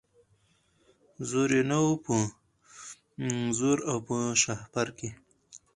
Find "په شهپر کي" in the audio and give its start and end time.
4.07-5.09